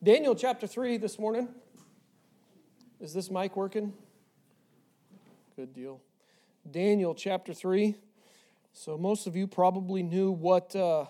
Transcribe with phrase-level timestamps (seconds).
[0.00, 1.48] Daniel chapter 3 this morning.
[3.00, 3.92] Is this mic working?
[5.56, 6.00] Good deal.
[6.70, 7.96] Daniel chapter 3.
[8.72, 11.06] So, most of you probably knew what uh,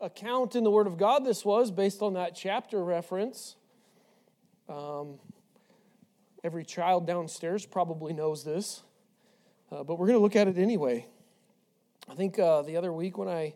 [0.00, 3.54] account in the Word of God this was based on that chapter reference.
[4.68, 5.20] Um,
[6.42, 8.82] every child downstairs probably knows this,
[9.70, 11.06] uh, but we're going to look at it anyway.
[12.08, 13.54] I think uh, the other week when I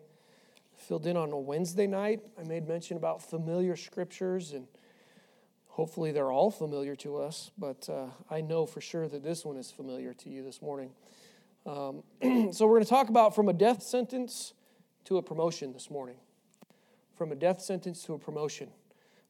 [0.84, 2.20] filled in on a Wednesday night.
[2.38, 4.66] I made mention about familiar scriptures, and
[5.68, 9.56] hopefully they're all familiar to us, but uh, I know for sure that this one
[9.56, 10.90] is familiar to you this morning.
[11.64, 12.02] Um,
[12.52, 14.52] so, we're going to talk about from a death sentence
[15.06, 16.16] to a promotion this morning.
[17.14, 18.68] From a death sentence to a promotion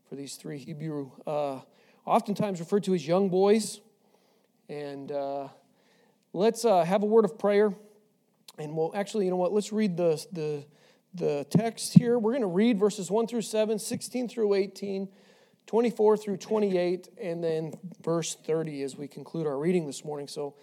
[0.08, 1.60] for these three Hebrew, uh,
[2.04, 3.80] oftentimes referred to as young boys.
[4.68, 5.48] And uh,
[6.32, 7.72] let's uh, have a word of prayer.
[8.58, 10.64] And we'll actually, you know what, let's read the, the
[11.14, 12.18] the text here.
[12.18, 15.08] We're going to read verses 1 through 7, 16 through 18,
[15.66, 20.26] 24 through 28, and then verse 30 as we conclude our reading this morning.
[20.26, 20.54] So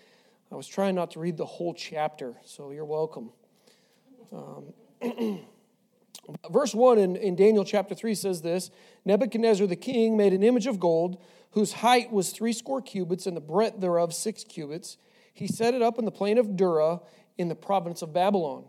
[0.51, 3.31] I was trying not to read the whole chapter, so you're welcome.
[4.33, 4.73] Um,
[6.51, 8.69] verse 1 in, in Daniel chapter 3 says this
[9.05, 13.41] Nebuchadnezzar the king made an image of gold whose height was threescore cubits and the
[13.41, 14.97] breadth thereof six cubits.
[15.33, 16.99] He set it up in the plain of Dura
[17.37, 18.65] in the province of Babylon.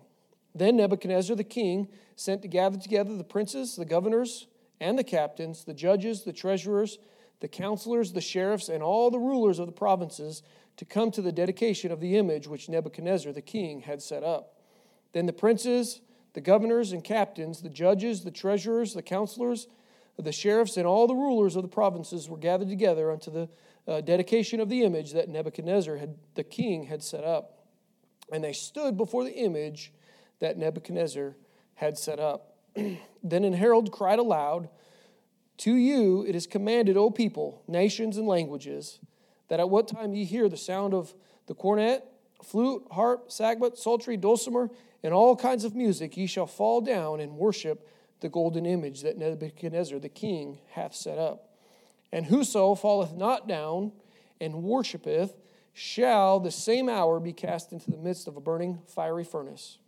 [0.55, 4.47] Then Nebuchadnezzar the king sent to gather together the princes, the governors,
[4.81, 6.99] and the captains, the judges, the treasurers,
[7.41, 10.43] the counselors, the sheriffs, and all the rulers of the provinces
[10.77, 14.59] to come to the dedication of the image which Nebuchadnezzar the king had set up.
[15.13, 16.01] Then the princes,
[16.33, 19.69] the governors and captains, the judges, the treasurers, the counselors,
[20.19, 23.49] the sheriffs, and all the rulers of the provinces were gathered together unto the
[23.89, 27.59] uh, dedication of the image that Nebuchadnezzar had, the king had set up.
[28.31, 29.93] And they stood before the image
[30.43, 31.37] that Nebuchadnezzar
[31.75, 32.57] had set up.
[32.77, 34.69] then an herald cried aloud,
[35.59, 38.99] To you it is commanded, O people, nations, and languages,
[39.49, 41.15] that at what time ye hear the sound of
[41.47, 42.05] the cornet,
[42.43, 44.69] flute, harp, sackbut, psaltery, dulcimer,
[45.05, 47.89] and all kinds of music, ye shall fall down and worship
[48.21, 51.51] the golden image that Nebuchadnezzar the king hath set up.
[52.13, 53.93] And whoso falleth not down
[54.41, 55.37] and worshipeth
[55.73, 59.79] shall the same hour be cast into the midst of a burning fiery furnace.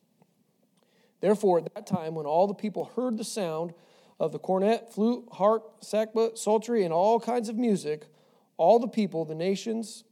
[1.24, 3.72] Therefore, at that time, when all the people heard the sound
[4.20, 8.04] of the cornet, flute, harp, sackbut, psaltery, and all kinds of music,
[8.58, 10.04] all the people, the nations,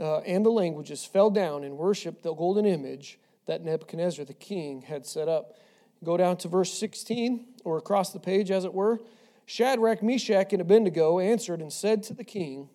[0.00, 4.80] uh, and the languages fell down and worshiped the golden image that Nebuchadnezzar the king
[4.80, 5.58] had set up.
[6.02, 9.00] Go down to verse 16, or across the page, as it were.
[9.44, 12.70] Shadrach, Meshach, and Abednego answered and said to the king,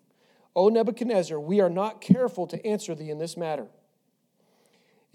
[0.56, 3.66] O Nebuchadnezzar, we are not careful to answer thee in this matter.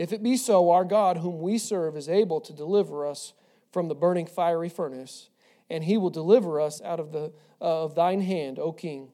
[0.03, 3.35] If it be so, our God, whom we serve, is able to deliver us
[3.71, 5.29] from the burning fiery furnace,
[5.71, 9.13] and he will deliver us out of, the, uh, of thine hand, O king.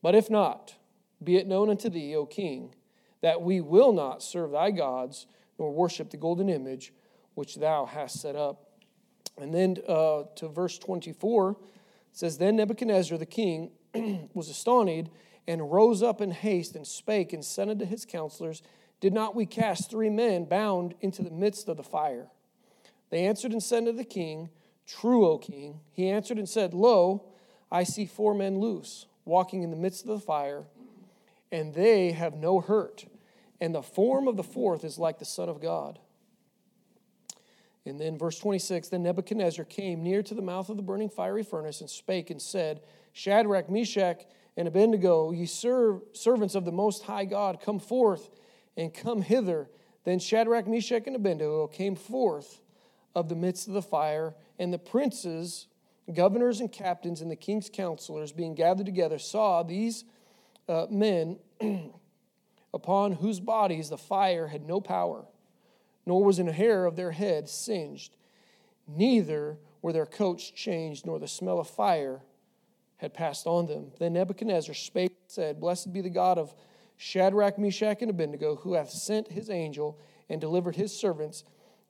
[0.00, 0.76] But if not,
[1.22, 2.74] be it known unto thee, O king,
[3.20, 5.26] that we will not serve thy gods,
[5.58, 6.94] nor worship the golden image
[7.34, 8.70] which thou hast set up.
[9.38, 11.56] And then uh, to verse 24, it
[12.12, 13.72] says, Then Nebuchadnezzar the king
[14.32, 15.10] was astonished
[15.46, 18.62] and rose up in haste and spake and said unto his counselors,
[19.02, 22.28] did not we cast three men bound into the midst of the fire?
[23.10, 24.48] They answered and said to the king,
[24.86, 25.80] True, O king.
[25.92, 27.24] He answered and said, Lo,
[27.70, 30.62] I see four men loose, walking in the midst of the fire,
[31.50, 33.06] and they have no hurt.
[33.60, 35.98] And the form of the fourth is like the Son of God.
[37.84, 41.42] And then, verse 26 Then Nebuchadnezzar came near to the mouth of the burning fiery
[41.42, 44.22] furnace and spake and said, Shadrach, Meshach,
[44.56, 48.30] and Abednego, ye servants of the Most High God, come forth
[48.76, 49.68] and come hither.
[50.04, 52.60] Then Shadrach, Meshach, and Abednego came forth
[53.14, 55.66] of the midst of the fire, and the princes,
[56.14, 60.04] governors, and captains, and the king's counselors, being gathered together, saw these
[60.68, 61.38] uh, men
[62.74, 65.26] upon whose bodies the fire had no power,
[66.06, 68.16] nor was an hair of their head singed,
[68.88, 72.22] neither were their coats changed, nor the smell of fire
[72.96, 73.90] had passed on them.
[73.98, 76.54] Then Nebuchadnezzar spake and said, Blessed be the God of
[76.96, 79.98] Shadrach, Meshach, and Abednego, who hath sent his angel
[80.28, 81.44] and delivered his servants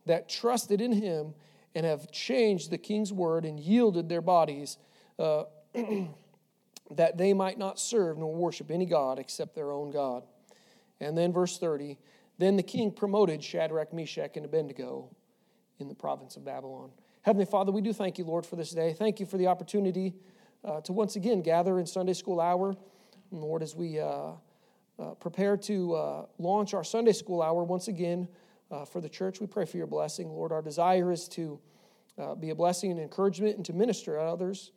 [0.06, 1.34] that trusted in him
[1.74, 4.78] and have changed the king's word and yielded their bodies
[5.18, 5.44] uh,
[6.90, 10.24] that they might not serve nor worship any God except their own God.
[11.00, 11.98] And then verse 30
[12.38, 15.08] Then the king promoted Shadrach, Meshach, and Abednego
[15.78, 16.90] in the province of Babylon.
[17.22, 18.92] Heavenly Father, we do thank you, Lord, for this day.
[18.92, 20.14] Thank you for the opportunity
[20.64, 22.74] uh, to once again gather in Sunday school hour.
[23.30, 24.00] Lord, as we.
[24.00, 24.32] Uh,
[24.98, 28.28] uh, prepare to uh, launch our Sunday school hour once again
[28.70, 29.40] uh, for the church.
[29.40, 30.52] We pray for your blessing, Lord.
[30.52, 31.60] Our desire is to
[32.18, 34.72] uh, be a blessing and encouragement, and to minister to others.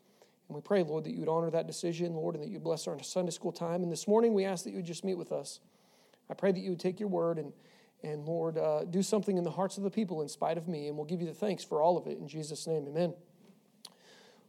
[0.48, 2.88] And we pray, Lord, that you would honor that decision, Lord, and that you bless
[2.88, 3.84] our Sunday school time.
[3.84, 5.60] And this morning, we ask that you would just meet with us.
[6.30, 7.52] I pray that you would take your word and,
[8.04, 10.88] and Lord, uh, do something in the hearts of the people in spite of me.
[10.88, 12.18] And we'll give you the thanks for all of it.
[12.18, 13.14] In Jesus' name, amen.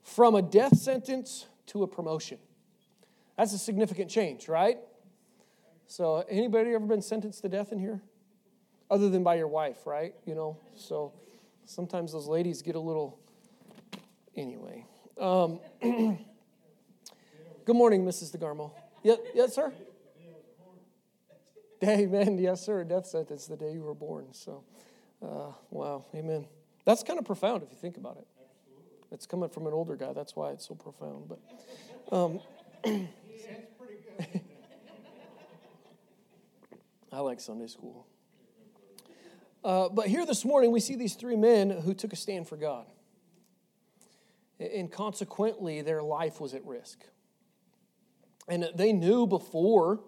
[0.03, 2.39] From a death sentence to a promotion.
[3.37, 4.79] That's a significant change, right?
[5.89, 8.01] So, anybody ever been sentenced to death in here?
[8.91, 10.15] Other than by your wife, right?
[10.25, 11.13] You know, so
[11.65, 13.19] sometimes those ladies get a little.
[14.37, 14.85] Anyway.
[15.19, 18.37] Um, good morning, Mrs.
[18.37, 18.73] DeGarmo.
[19.03, 19.73] Yeah, yes, sir?
[21.85, 22.39] Amen.
[22.39, 22.83] Yes, sir.
[22.85, 24.27] Death sentence the day you were born.
[24.33, 24.65] So,
[25.23, 26.05] uh, wow.
[26.15, 26.47] Amen.
[26.85, 28.27] That's kind of profound if you think about it.
[29.13, 30.13] It's coming from an older guy.
[30.13, 31.29] That's why it's so profound.
[31.29, 32.41] But, um,
[37.13, 38.07] I like Sunday school.
[39.65, 42.57] Uh, but here this morning, we see these three men who took a stand for
[42.57, 42.87] God.
[44.59, 47.01] And consequently, their life was at risk.
[48.49, 50.01] And they knew before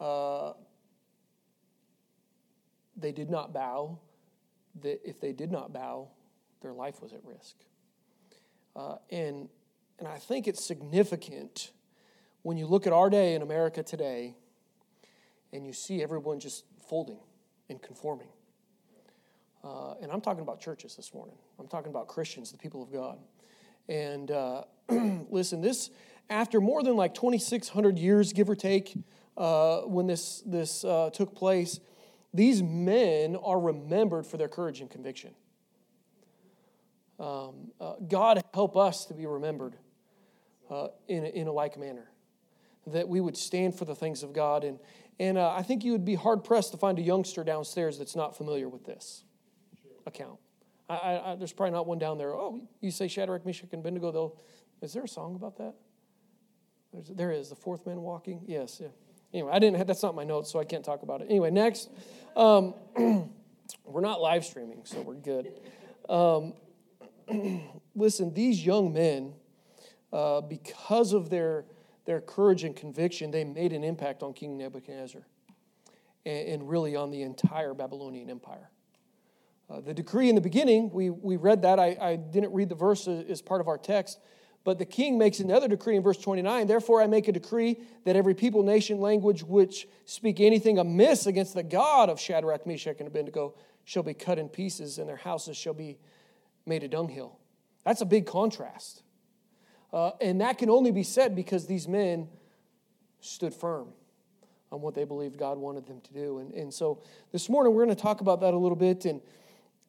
[0.00, 0.54] uh,
[2.96, 3.98] they did not bow,
[4.82, 6.08] that if they did not bow,
[6.62, 7.56] their life was at risk.
[8.74, 9.48] Uh, and,
[9.98, 11.72] and I think it's significant
[12.42, 14.34] when you look at our day in America today
[15.52, 17.18] and you see everyone just folding
[17.68, 18.28] and conforming.
[19.64, 21.34] Uh, and I'm talking about churches this morning.
[21.58, 23.18] I'm talking about Christians, the people of God.
[23.88, 24.62] And uh,
[25.30, 25.90] listen, this,
[26.30, 28.96] after more than like 2,600 years, give or take,
[29.36, 31.80] uh, when this, this uh, took place,
[32.32, 35.34] these men are remembered for their courage and conviction.
[37.18, 39.74] Um, uh, God help us to be remembered
[40.70, 42.10] uh, in, a, in a like manner,
[42.86, 44.64] that we would stand for the things of God.
[44.64, 44.78] And,
[45.18, 48.16] and uh, I think you would be hard pressed to find a youngster downstairs that's
[48.16, 49.24] not familiar with this
[50.06, 50.38] account.
[50.88, 52.34] I, I, there's probably not one down there.
[52.34, 54.36] Oh, you say Shadrach, Meshach, and Abednego.
[54.82, 55.74] Is there a song about that?
[56.92, 58.42] There's, there is the fourth man walking.
[58.46, 58.78] Yes.
[58.80, 58.88] Yeah.
[59.32, 59.78] Anyway, I didn't.
[59.78, 61.26] Have, that's not my notes, so I can't talk about it.
[61.28, 61.90] Anyway, next,
[62.36, 62.74] um,
[63.84, 65.52] we're not live streaming, so we're good.
[66.08, 66.54] Um,
[67.94, 69.32] listen, these young men,
[70.12, 71.64] uh, because of their
[72.06, 75.22] their courage and conviction, they made an impact on King Nebuchadnezzar,
[76.24, 78.70] and, and really on the entire Babylonian Empire.
[79.68, 81.80] Uh, the decree in the beginning, we, we read that.
[81.80, 84.20] I, I didn't read the verse as part of our text,
[84.62, 88.14] but the king makes another decree in verse 29 Therefore, I make a decree that
[88.14, 93.08] every people, nation, language which speak anything amiss against the God of Shadrach, Meshach, and
[93.08, 93.54] Abednego
[93.84, 95.98] shall be cut in pieces, and their houses shall be
[96.64, 97.38] made a dunghill.
[97.84, 99.02] That's a big contrast.
[99.92, 102.28] Uh, and that can only be said because these men
[103.20, 103.88] stood firm
[104.72, 106.38] on what they believed God wanted them to do.
[106.38, 107.02] And, and so
[107.32, 109.04] this morning we're going to talk about that a little bit.
[109.04, 109.20] And,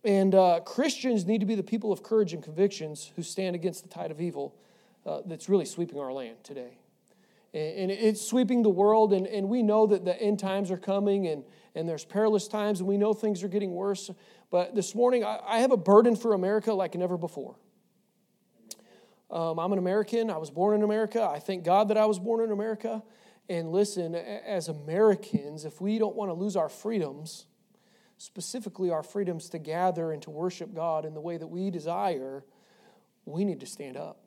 [0.04, 3.84] and uh, Christians need to be the people of courage and convictions who stand against
[3.84, 4.56] the tide of evil
[5.06, 6.78] uh, that's really sweeping our land today.
[7.54, 10.78] And, and it's sweeping the world, and, and we know that the end times are
[10.78, 11.44] coming, and,
[11.76, 14.12] and there's perilous times, and we know things are getting worse.
[14.52, 17.56] But this morning, I, I have a burden for America like never before.
[19.30, 20.30] Um, I'm an American.
[20.30, 21.22] I was born in America.
[21.22, 23.04] I thank God that I was born in America.
[23.50, 27.46] And listen, as Americans, if we don't want to lose our freedoms,
[28.18, 32.44] specifically our freedoms to gather and to worship God in the way that we desire,
[33.26, 34.20] we need to stand up.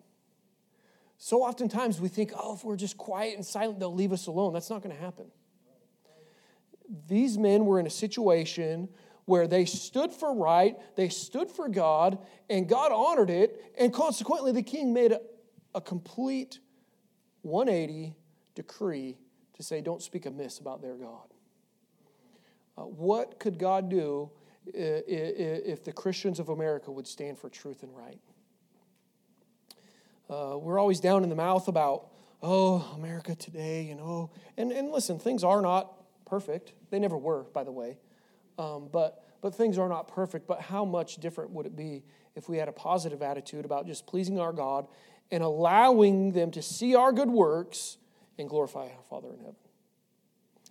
[1.18, 4.54] So oftentimes we think, oh, if we're just quiet and silent, they'll leave us alone.
[4.54, 5.26] That's not going to happen.
[7.08, 8.88] These men were in a situation
[9.30, 12.18] where they stood for right, they stood for God,
[12.48, 15.20] and God honored it, and consequently the king made a,
[15.72, 16.58] a complete
[17.42, 18.16] 180
[18.56, 19.16] decree
[19.54, 21.28] to say, don't speak amiss about their God.
[22.76, 24.32] Uh, what could God do
[24.66, 28.18] if the Christians of America would stand for truth and right?
[30.28, 32.08] Uh, we're always down in the mouth about,
[32.42, 34.32] oh, America today, you know.
[34.56, 35.92] And, and listen, things are not
[36.26, 36.72] perfect.
[36.90, 37.98] They never were, by the way.
[38.58, 40.46] Um, but, but things are not perfect.
[40.46, 42.02] But how much different would it be
[42.34, 44.86] if we had a positive attitude about just pleasing our God
[45.30, 47.98] and allowing them to see our good works
[48.38, 49.56] and glorify our Father in heaven?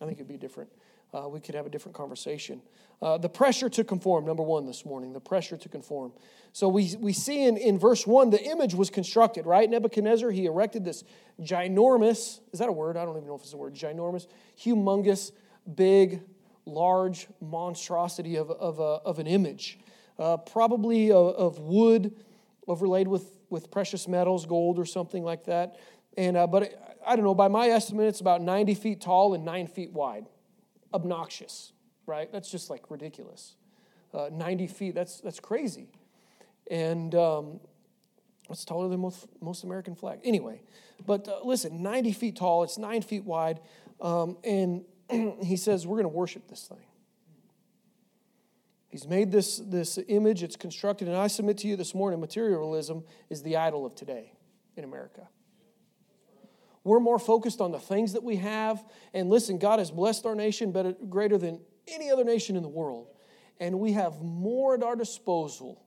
[0.02, 0.70] I think it'd be different
[1.14, 2.62] uh, we could have a different conversation.
[3.02, 6.12] Uh, the pressure to conform, number one this morning, the pressure to conform.
[6.52, 9.70] So we, we see in, in verse one, the image was constructed, right?
[9.70, 11.04] Nebuchadnezzar, he erected this
[11.42, 12.98] ginormous, is that a word?
[12.98, 14.28] I don't even know if it's a word, ginormous,
[14.62, 15.32] humongous,
[15.76, 16.22] big,
[16.66, 19.80] large monstrosity of, of, a, of an image,
[20.18, 22.14] uh, probably of, of, wood
[22.68, 25.78] overlaid with, with precious metals, gold or something like that.
[26.18, 29.46] And, uh, but I don't know, by my estimate, it's about 90 feet tall and
[29.46, 30.28] nine feet wide
[30.94, 31.72] obnoxious,
[32.06, 32.32] right?
[32.32, 33.56] That's just like ridiculous.
[34.14, 35.88] Uh, 90 feet, that's, that's crazy.
[36.70, 37.60] And um,
[38.50, 40.20] it's taller than most, most American flag.
[40.24, 40.62] Anyway,
[41.06, 43.60] but uh, listen, 90 feet tall, it's nine feet wide.
[44.02, 44.84] Um, and
[45.44, 46.86] he says, We're going to worship this thing.
[48.90, 53.04] He's made this, this image, it's constructed, and I submit to you this morning materialism
[53.30, 54.34] is the idol of today
[54.76, 55.28] in America.
[56.84, 58.84] We're more focused on the things that we have.
[59.14, 62.70] And listen, God has blessed our nation better, greater than any other nation in the
[62.70, 63.10] world.
[63.60, 65.86] And we have more at our disposal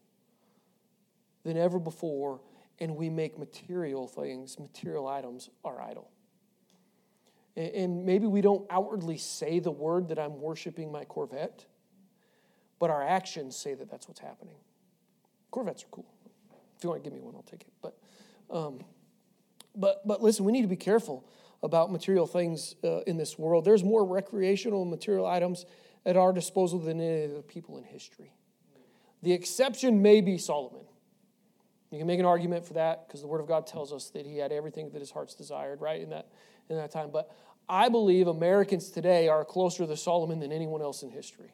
[1.42, 2.40] than ever before.
[2.78, 6.11] And we make material things, material items, our idol.
[7.56, 11.66] And maybe we don't outwardly say the word that I'm worshiping my Corvette
[12.82, 14.56] but our actions say that that's what's happening.
[15.52, 16.12] Corvettes are cool.
[16.76, 17.72] If you want to give me one, I'll take it.
[17.80, 17.96] But,
[18.50, 18.80] um,
[19.76, 21.24] but, but listen, we need to be careful
[21.62, 23.64] about material things uh, in this world.
[23.64, 25.64] There's more recreational material items
[26.04, 28.32] at our disposal than any of the people in history.
[29.22, 30.82] The exception may be Solomon.
[31.92, 34.26] You can make an argument for that because the Word of God tells us that
[34.26, 36.32] he had everything that his heart's desired, right, in that,
[36.68, 37.10] in that time.
[37.12, 37.30] But
[37.68, 41.52] I believe Americans today are closer to Solomon than anyone else in history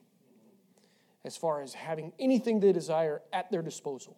[1.24, 4.16] as far as having anything they desire at their disposal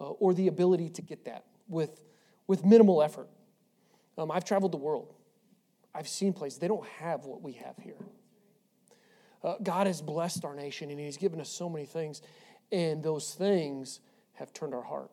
[0.00, 2.02] uh, or the ability to get that with,
[2.46, 3.28] with minimal effort.
[4.18, 5.14] Um, I've traveled the world,
[5.94, 7.98] I've seen places, they don't have what we have here.
[9.44, 12.22] Uh, God has blessed our nation and He's given us so many things,
[12.72, 14.00] and those things
[14.32, 15.10] have turned our heart.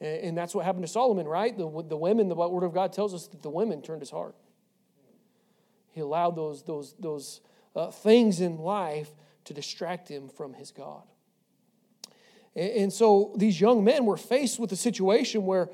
[0.00, 1.56] And, and that's what happened to Solomon, right?
[1.56, 4.34] The, the women, the Word of God tells us that the women turned his heart.
[5.90, 7.40] He allowed those, those, those
[7.74, 9.10] uh, things in life
[9.44, 11.02] to distract him from his God.
[12.54, 15.70] And so these young men were faced with a situation where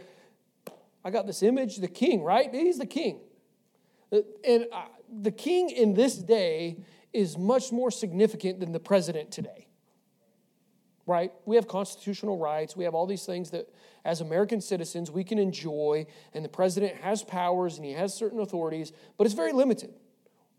[1.05, 2.53] I got this image, the king, right?
[2.53, 3.21] He's the king.
[4.13, 4.85] Uh, and uh,
[5.23, 6.77] the king in this day
[7.13, 9.64] is much more significant than the president today.
[11.07, 11.33] Right?
[11.45, 12.77] We have constitutional rights.
[12.77, 13.69] We have all these things that,
[14.05, 16.07] as American citizens, we can enjoy.
[16.33, 19.93] And the president has powers and he has certain authorities, but it's very limited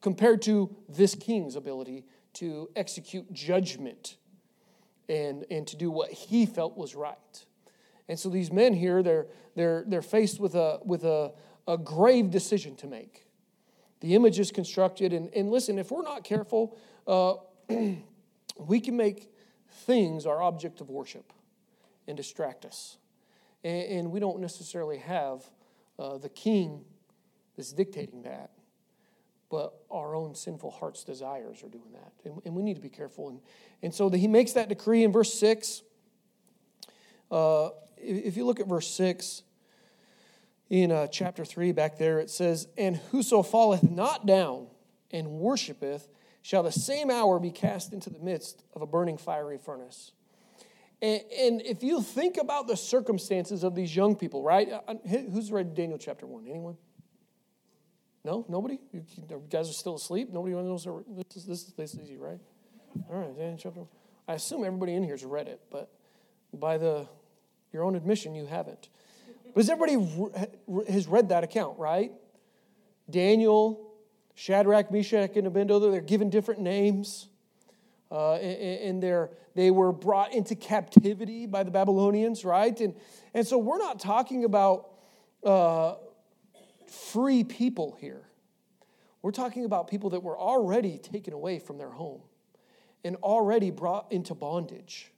[0.01, 4.17] compared to this king's ability to execute judgment
[5.09, 7.45] and, and to do what he felt was right.
[8.07, 11.33] And so these men here, they're, they're, they're faced with, a, with a,
[11.67, 13.25] a grave decision to make.
[14.01, 17.35] The image is constructed, and, and listen, if we're not careful, uh,
[18.57, 19.31] we can make
[19.85, 21.33] things our object of worship
[22.07, 22.97] and distract us.
[23.63, 25.43] And, and we don't necessarily have
[25.97, 26.83] uh, the king
[27.55, 28.51] that's dictating that
[29.49, 32.11] but our own sinful heart's desires are doing that.
[32.25, 33.29] And, and we need to be careful.
[33.29, 33.39] And,
[33.81, 35.81] and so the, he makes that decree in verse 6.
[37.31, 39.43] Uh, if you look at verse 6
[40.69, 44.67] in uh, chapter 3 back there, it says, And whoso falleth not down
[45.11, 46.09] and worshipeth
[46.45, 50.11] shall the same hour be cast into the midst of a burning fiery furnace.
[51.01, 54.71] And, and if you think about the circumstances of these young people, right?
[54.71, 56.45] Uh, uh, who's read Daniel chapter 1?
[56.47, 56.77] Anyone?
[58.23, 58.77] No, nobody.
[58.93, 59.03] You,
[59.49, 60.29] guys are still asleep.
[60.31, 60.87] Nobody knows
[61.17, 62.37] this is this is this is easy, right?
[63.09, 63.79] All right, Daniel chapter.
[63.79, 63.87] 1.
[64.27, 65.89] I assume everybody in here has read it, but
[66.53, 67.07] by the
[67.73, 68.89] your own admission, you haven't.
[69.55, 69.95] But has everybody
[70.89, 72.11] has read that account, right?
[73.09, 73.84] Daniel,
[74.35, 75.89] Shadrach, Meshach, and Abednego.
[75.89, 77.27] They're given different names,
[78.11, 82.79] uh, and, and they're they were brought into captivity by the Babylonians, right?
[82.79, 82.95] And
[83.33, 84.91] and so we're not talking about.
[85.43, 85.95] Uh,
[86.87, 88.21] free people here.
[89.21, 92.21] We're talking about people that were already taken away from their home
[93.03, 95.11] and already brought into bondage.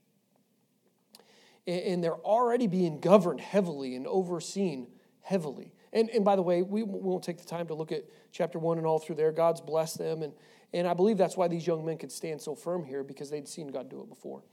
[1.65, 4.88] And they're already being governed heavily and overseen
[5.21, 5.74] heavily.
[5.94, 8.77] And, and by the way, we won't take the time to look at chapter one
[8.77, 9.32] and all through there.
[9.32, 10.22] God's blessed them.
[10.22, 10.34] And,
[10.74, 13.48] and I believe that's why these young men could stand so firm here because they'd
[13.48, 14.44] seen God do it before.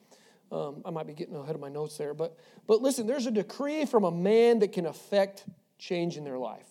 [0.53, 2.14] Um, I might be getting ahead of my notes there.
[2.14, 2.37] But,
[2.67, 5.45] but listen, there's a decree from a man that can affect
[5.79, 6.69] change in their life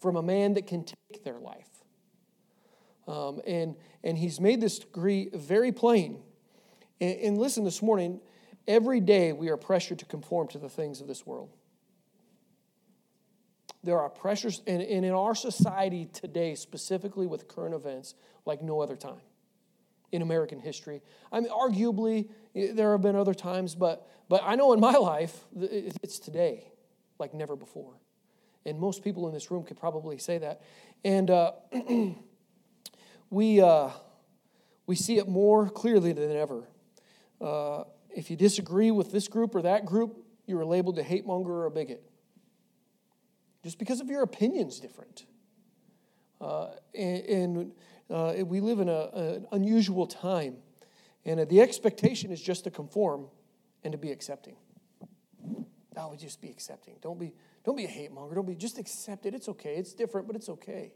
[0.00, 1.68] from a man that can take their life.
[3.08, 6.22] Um, and, and he's made this decree very plain.
[7.00, 8.20] And, and listen, this morning,
[8.66, 11.50] every day we are pressured to conform to the things of this world.
[13.84, 18.14] There are pressures, and, and in our society today, specifically with current events,
[18.44, 19.20] like no other time
[20.12, 21.02] in American history.
[21.32, 25.44] I mean, arguably, there have been other times, but, but I know in my life,
[25.54, 26.68] it's today
[27.18, 27.94] like never before.
[28.64, 30.62] And most people in this room could probably say that.
[31.04, 31.52] And uh,
[33.30, 33.90] we, uh,
[34.86, 36.68] we see it more clearly than ever.
[37.40, 40.16] Uh, if you disagree with this group or that group,
[40.46, 42.02] you are labeled a hate monger or a bigot.
[43.66, 45.26] Just because of your opinion's different.
[46.40, 47.72] Uh, and,
[48.08, 50.58] uh, we live in a, an unusual time.
[51.24, 53.26] And uh, the expectation is just to conform
[53.82, 54.54] and to be accepting.
[55.96, 56.94] Would just be accepting.
[57.02, 58.36] Don't be, don't be a hate monger.
[58.36, 59.34] Don't be, just accept it.
[59.34, 59.74] It's okay.
[59.74, 60.92] It's different, but it's okay.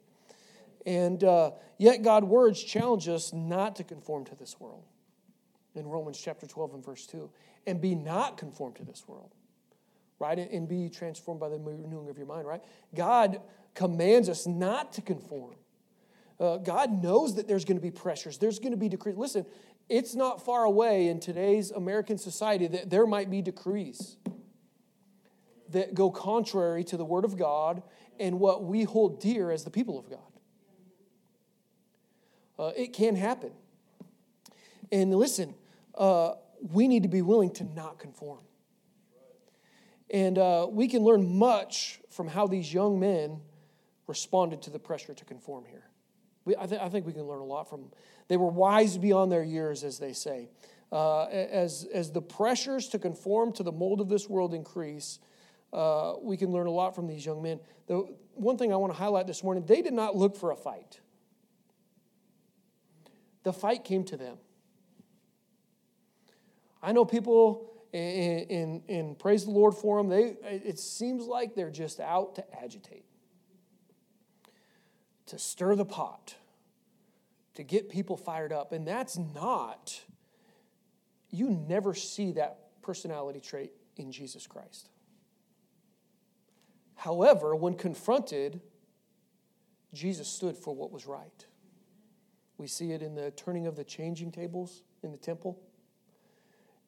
[0.86, 4.84] And uh, yet, God's words challenge us not to conform to this world
[5.74, 7.28] in Romans chapter 12 and verse 2.
[7.66, 9.34] And be not conformed to this world,
[10.20, 10.38] right?
[10.38, 12.62] And be transformed by the renewing of your mind, right?
[12.94, 13.40] God
[13.74, 15.56] commands us not to conform.
[16.38, 19.16] Uh, God knows that there's going to be pressures, there's going to be decrees.
[19.16, 19.44] Listen,
[19.88, 24.16] it's not far away in today's American society that there might be decrees
[25.70, 27.82] that go contrary to the Word of God
[28.18, 30.18] and what we hold dear as the people of God.
[32.58, 33.52] Uh, it can happen.
[34.92, 35.54] And listen,
[35.94, 38.40] uh, we need to be willing to not conform.
[40.12, 43.40] And uh, we can learn much from how these young men
[44.06, 45.84] responded to the pressure to conform here.
[46.44, 47.90] We, I, th- I, think we can learn a lot from them.
[48.28, 50.48] They were wise beyond their years, as they say.
[50.90, 55.20] Uh, as, as the pressures to conform to the mold of this world increase,
[55.72, 57.60] uh, we can learn a lot from these young men.
[57.86, 57.98] The
[58.34, 61.00] one thing I want to highlight this morning they did not look for a fight,
[63.44, 64.38] the fight came to them.
[66.82, 72.00] I know people, and, praise the Lord for them, they, it seems like they're just
[72.00, 73.04] out to agitate,
[75.26, 76.34] to stir the pot,
[77.54, 78.72] to get people fired up.
[78.72, 80.00] And that's not,
[81.30, 84.88] you never see that personality trait in Jesus Christ.
[86.94, 88.60] However, when confronted,
[89.92, 91.46] Jesus stood for what was right.
[92.58, 95.58] We see it in the turning of the changing tables in the temple.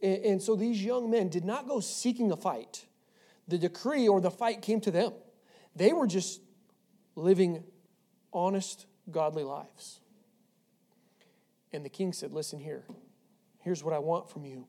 [0.03, 2.87] And, so these young men did not go seeking a fight.
[3.47, 5.13] The decree or the fight came to them.
[5.77, 6.41] They were just
[7.15, 7.63] living
[8.33, 10.01] honest, godly lives.
[11.73, 12.85] And the king said, Listen here,
[13.61, 14.67] here's what I want from you.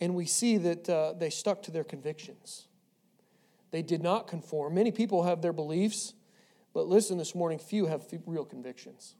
[0.00, 2.68] And we see that uh, they stuck to their convictions.
[3.70, 4.74] They did not conform.
[4.74, 6.14] Many people have their beliefs,
[6.72, 9.14] but listen this morning, few have real convictions.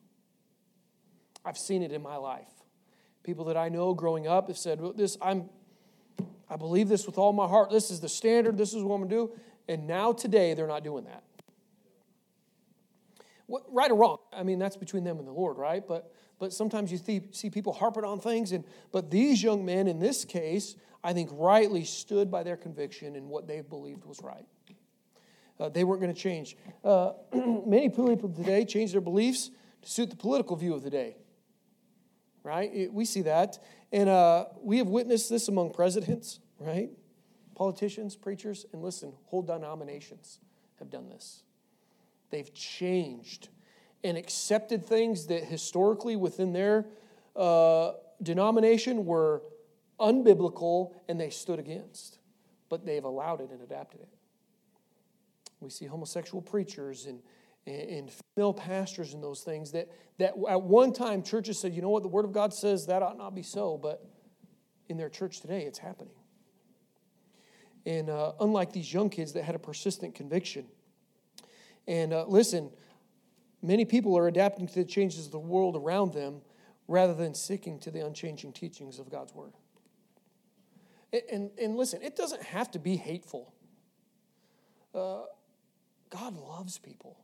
[1.44, 2.46] I've seen it in my life.
[3.22, 5.48] People that I know growing up have said, well, "This I'm,
[6.48, 7.70] I believe this with all my heart.
[7.70, 8.56] This is the standard.
[8.56, 9.32] This is what I'm gonna do."
[9.68, 11.22] And now today they're not doing that.
[13.46, 14.18] What, right or wrong?
[14.32, 15.86] I mean, that's between them and the Lord, right?
[15.86, 16.98] But but sometimes you
[17.32, 21.30] see people harping on things, and but these young men in this case, I think,
[21.32, 24.46] rightly stood by their conviction and what they believed was right.
[25.58, 26.56] Uh, they weren't going to change.
[26.84, 27.12] Uh,
[27.66, 29.50] many people today change their beliefs
[29.82, 31.16] to suit the political view of the day
[32.48, 32.92] right?
[32.92, 33.58] We see that.
[33.92, 36.90] And uh, we have witnessed this among presidents, right?
[37.54, 40.40] Politicians, preachers, and listen, whole denominations
[40.78, 41.42] have done this.
[42.30, 43.48] They've changed
[44.02, 46.86] and accepted things that historically within their
[47.36, 49.42] uh, denomination were
[50.00, 52.18] unbiblical and they stood against,
[52.68, 54.08] but they've allowed it and adapted it.
[55.60, 57.20] We see homosexual preachers and
[57.66, 61.90] and female pastors and those things that, that at one time churches said, you know
[61.90, 64.06] what, the Word of God says that ought not be so, but
[64.88, 66.14] in their church today, it's happening.
[67.84, 70.66] And uh, unlike these young kids that had a persistent conviction.
[71.86, 72.70] And uh, listen,
[73.62, 76.40] many people are adapting to the changes of the world around them
[76.86, 79.52] rather than sticking to the unchanging teachings of God's Word.
[81.12, 83.54] And, and, and listen, it doesn't have to be hateful.
[84.94, 85.22] Uh,
[86.10, 87.18] God loves people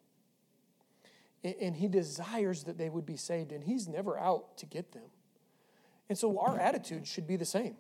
[1.45, 5.11] and he desires that they would be saved, and he's never out to get them.
[6.09, 7.77] And so our attitude should be the same.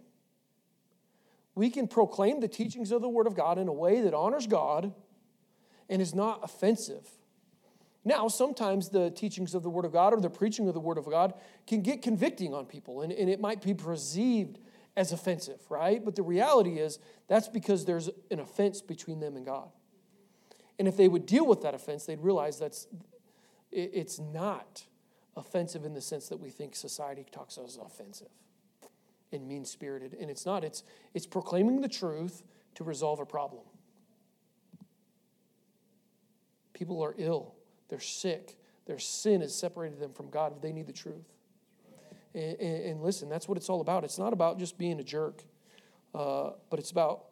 [1.55, 4.46] We can proclaim the teachings of the Word of God in a way that honors
[4.46, 4.92] God
[5.88, 7.09] and is not offensive.
[8.05, 10.98] Now, sometimes the teachings of the Word of God or the preaching of the Word
[10.98, 11.33] of God
[11.66, 14.59] can get convicting on people, and, and it might be perceived
[14.96, 16.05] as offensive, right?
[16.05, 16.98] But the reality is
[17.29, 19.68] that's because there's an offense between them and God.
[20.79, 22.87] And if they would deal with that offense, they'd realize that's
[23.75, 24.85] it's not
[25.37, 28.29] offensive in the sense that we think society talks as offensive
[29.33, 30.17] and mean spirited.
[30.21, 32.45] And it's not, it's, it's proclaiming the truth
[32.77, 33.65] to resolve a problem.
[36.73, 37.55] People are ill,
[37.89, 38.57] they're sick,
[38.87, 40.61] their sin has separated them from God.
[40.61, 41.33] They need the truth.
[42.35, 44.05] And, and, and listen, that's what it's all about.
[44.05, 45.43] It's not about just being a jerk,
[46.15, 47.27] uh, but it's about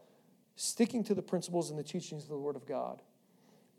[0.56, 3.02] sticking to the principles and the teachings of the Word of God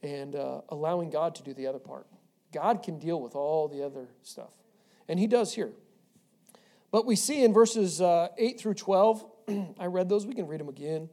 [0.02, 2.08] and uh, allowing God to do the other part.
[2.54, 4.52] God can deal with all the other stuff.
[5.08, 5.74] And He does here.
[6.92, 9.26] But we see in verses uh, 8 through 12,
[9.80, 10.26] I read those.
[10.28, 11.10] We can read them again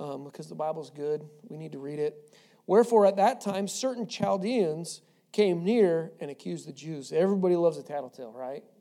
[0.00, 1.24] um, because the Bible's good.
[1.48, 2.34] We need to read it.
[2.66, 7.12] Wherefore, at that time, certain Chaldeans came near and accused the Jews.
[7.12, 8.64] Everybody loves a tattletale, right?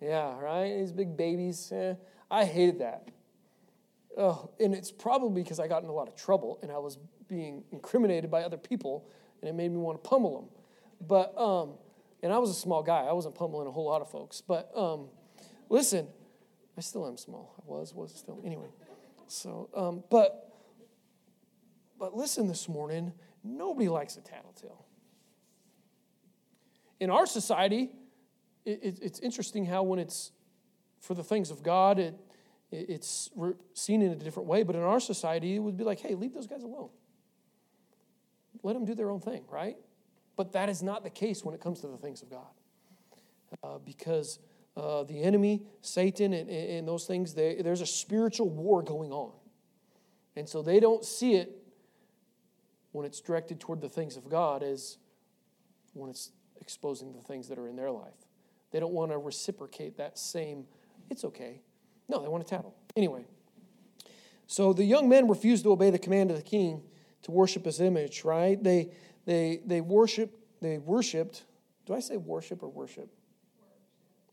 [0.00, 0.78] Yeah, right?
[0.78, 1.70] These big babies.
[1.70, 1.94] Eh,
[2.28, 3.06] I hated that.
[4.18, 6.98] Oh, and it's probably because I got in a lot of trouble and I was
[7.28, 9.08] being incriminated by other people
[9.40, 10.61] and it made me want to pummel them.
[11.06, 11.74] But, um,
[12.22, 13.00] and I was a small guy.
[13.02, 14.40] I wasn't pummeling a whole lot of folks.
[14.40, 15.08] But um,
[15.68, 16.06] listen,
[16.76, 17.54] I still am small.
[17.58, 18.40] I was, was still.
[18.44, 18.68] Anyway.
[19.26, 20.52] So, um, but,
[21.98, 23.12] but listen this morning,
[23.42, 24.86] nobody likes a tattletale.
[27.00, 27.90] In our society,
[28.64, 30.32] it, it, it's interesting how when it's
[31.00, 32.14] for the things of God, it,
[32.70, 33.30] it's
[33.74, 34.62] seen in a different way.
[34.62, 36.90] But in our society, it would be like, hey, leave those guys alone.
[38.62, 39.76] Let them do their own thing, right?
[40.36, 42.46] But that is not the case when it comes to the things of God.
[43.62, 44.38] Uh, because
[44.76, 49.32] uh, the enemy, Satan, and, and those things, they, there's a spiritual war going on.
[50.36, 51.62] And so they don't see it
[52.92, 54.98] when it's directed toward the things of God as
[55.92, 58.12] when it's exposing the things that are in their life.
[58.70, 60.64] They don't want to reciprocate that same,
[61.10, 61.60] it's okay.
[62.08, 62.74] No, they want to tattle.
[62.96, 63.26] Anyway,
[64.46, 66.82] so the young men refused to obey the command of the king
[67.22, 68.62] to worship his image, right?
[68.62, 68.90] They,
[69.24, 71.44] they, they worship, they worshiped.
[71.86, 73.08] Do I say worship or worship?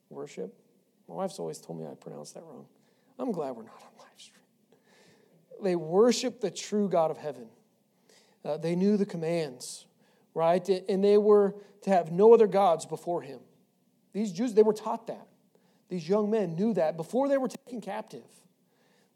[0.09, 0.53] Worship.
[1.07, 2.65] My wife's always told me I pronounced that wrong.
[3.17, 4.39] I'm glad we're not on live stream.
[5.61, 7.47] They worshiped the true God of heaven.
[8.45, 9.85] Uh, they knew the commands,
[10.33, 10.67] right?
[10.87, 13.39] And they were to have no other gods before him.
[14.13, 15.27] These Jews, they were taught that.
[15.89, 18.23] These young men knew that before they were taken captive.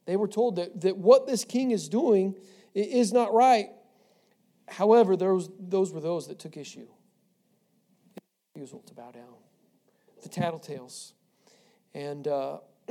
[0.06, 2.36] They were told that, that what this king is doing
[2.74, 3.70] is not right.
[4.68, 6.88] However, those, those were those that took issue.
[8.56, 9.36] Refusal to bow down.
[10.22, 11.14] The tattletales.
[11.94, 12.60] And uh,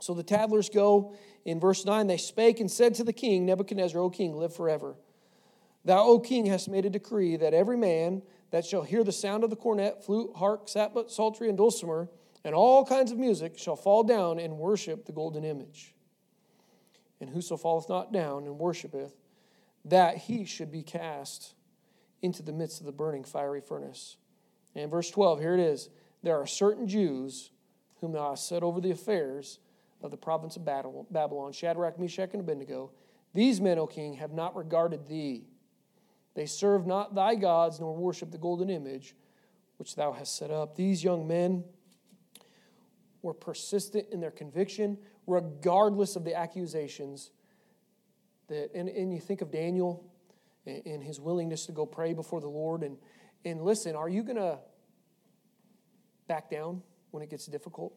[0.00, 2.06] so the tattlers go in verse 9.
[2.06, 4.94] They spake and said to the king, Nebuchadnezzar, O king, live forever.
[5.84, 9.44] Thou, O king, hast made a decree that every man that shall hear the sound
[9.44, 12.08] of the cornet, flute, harp, sackbut, psaltery, and dulcimer,
[12.44, 15.94] and all kinds of music, shall fall down and worship the golden image.
[17.20, 19.14] And whoso falleth not down and worshipeth,
[19.84, 21.54] that he should be cast
[22.22, 24.16] into the midst of the burning fiery furnace.
[24.74, 25.88] And verse 12, here it is.
[26.22, 27.50] There are certain Jews
[28.00, 29.58] whom thou hast set over the affairs
[30.02, 32.90] of the province of Babylon, Shadrach, Meshach, and Abednego.
[33.34, 35.46] These men, O king, have not regarded thee.
[36.34, 39.14] They serve not thy gods, nor worship the golden image
[39.78, 40.76] which thou hast set up.
[40.76, 41.64] These young men
[43.22, 47.30] were persistent in their conviction, regardless of the accusations.
[48.50, 50.04] That, and, and you think of Daniel
[50.66, 52.82] and, and his willingness to go pray before the Lord.
[52.82, 52.98] And,
[53.44, 54.58] and listen, are you to
[56.26, 56.82] back down
[57.12, 57.94] when it gets difficult?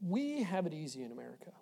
[0.00, 1.52] We have it easy in America.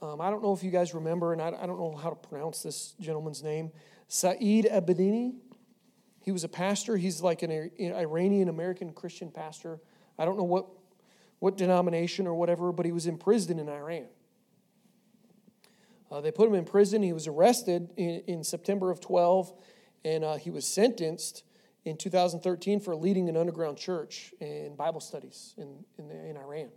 [0.00, 2.16] Um, I don't know if you guys remember, and I, I, don't know how to
[2.16, 3.70] pronounce this gentleman's name,
[4.08, 5.34] Saeed Abedini.
[6.22, 6.96] He was a pastor.
[6.96, 9.78] He's like an Iranian American Christian pastor.
[10.18, 10.66] I don't know what,
[11.38, 14.06] what denomination or whatever, but he was imprisoned in Iran.
[16.10, 17.02] Uh, they put him in prison.
[17.02, 19.52] He was arrested in, in September of 12,
[20.04, 21.42] and uh, he was sentenced
[21.84, 26.68] in 2013 for leading an underground church and Bible studies in, in, in Iran.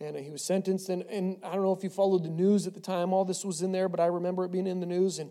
[0.00, 2.66] And uh, he was sentenced, and, and I don't know if you followed the news
[2.66, 4.86] at the time, all this was in there, but I remember it being in the
[4.86, 5.18] news.
[5.18, 5.30] And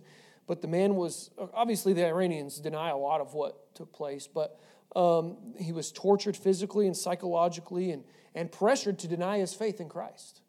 [0.50, 4.60] but the man was obviously the Iranians deny a lot of what took place, but
[4.96, 8.04] um, he was tortured physically and psychologically and,
[8.36, 10.42] and pressured to deny his faith in Christ.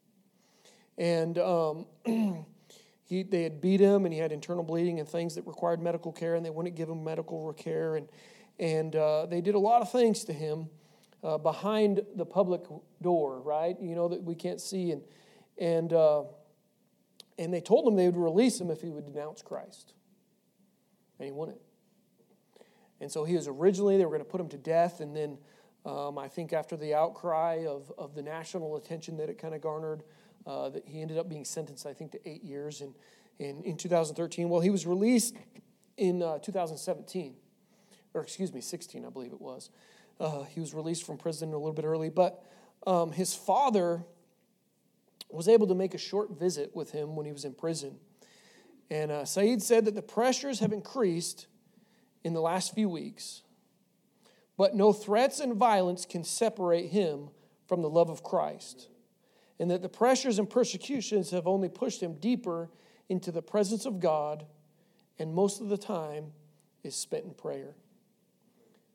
[0.96, 1.86] And um,
[3.04, 6.12] he, they had beat him, and he had internal bleeding and things that required medical
[6.12, 7.96] care, and they wouldn't give him medical care.
[7.96, 8.08] And,
[8.58, 10.68] and uh, they did a lot of things to him
[11.22, 12.62] uh, behind the public
[13.02, 13.76] door, right?
[13.80, 14.92] You know, that we can't see.
[14.92, 15.02] And,
[15.58, 16.22] and uh,
[17.40, 19.94] and they told him they would release him if he would denounce Christ.
[21.18, 21.58] And he wouldn't.
[23.00, 25.00] And so he was originally, they were going to put him to death.
[25.00, 25.38] And then
[25.86, 29.60] um, I think after the outcry of, of the national attention that it kind of
[29.60, 30.02] garnered,
[30.46, 32.94] uh, that he ended up being sentenced, I think, to eight years in,
[33.38, 34.48] in, in 2013.
[34.48, 35.36] Well, he was released
[35.96, 37.34] in uh, 2017,
[38.14, 39.70] or excuse me, 16, I believe it was.
[40.18, 42.10] Uh, he was released from prison a little bit early.
[42.10, 42.44] But
[42.86, 44.04] um, his father
[45.30, 47.96] was able to make a short visit with him when he was in prison.
[48.90, 51.46] And uh, Saeed said that the pressures have increased
[52.22, 53.42] in the last few weeks,
[54.56, 57.30] but no threats and violence can separate him
[57.66, 58.88] from the love of Christ.
[59.58, 62.70] And that the pressures and persecutions have only pushed him deeper
[63.08, 64.46] into the presence of God,
[65.18, 66.32] and most of the time
[66.82, 67.74] is spent in prayer.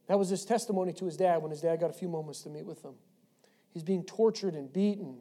[0.08, 2.50] That was his testimony to his dad when his dad got a few moments to
[2.50, 2.94] meet with him.
[3.74, 5.18] He's being tortured and beaten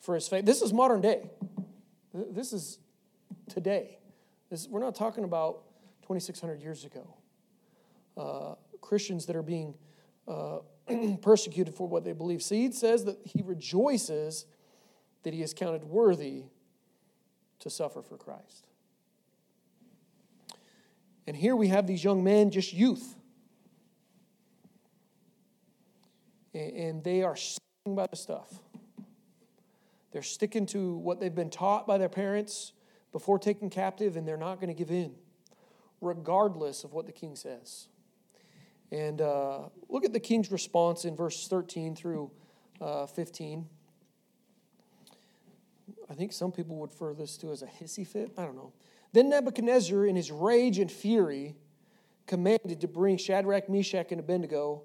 [0.00, 0.44] for his faith.
[0.44, 1.30] This is modern day.
[2.12, 2.78] This is
[3.48, 3.98] today.
[4.50, 5.62] This, we're not talking about
[6.02, 7.14] 2,600 years ago.
[8.16, 9.74] Uh, Christians that are being
[10.28, 10.58] uh,
[11.22, 12.42] persecuted for what they believe.
[12.42, 14.46] Saeed says that he rejoices
[15.22, 16.44] that he is counted worthy
[17.58, 18.66] to suffer for Christ.
[21.26, 23.16] And here we have these young men, just youth.
[26.54, 28.48] And they are sticking by the stuff.
[30.12, 32.72] They're sticking to what they've been taught by their parents
[33.12, 35.14] before taken captive, and they're not going to give in,
[36.00, 37.88] regardless of what the king says.
[38.92, 42.30] And uh, look at the king's response in verse 13 through
[42.80, 43.66] uh, 15.
[46.08, 48.32] I think some people would refer this to as a hissy fit.
[48.38, 48.72] I don't know.
[49.12, 51.56] Then Nebuchadnezzar, in his rage and fury,
[52.26, 54.82] commanded to bring Shadrach, Meshach, and Abednego.